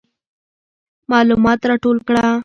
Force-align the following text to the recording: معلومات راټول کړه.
معلومات 1.11 1.59
راټول 1.69 1.97
کړه. 2.07 2.25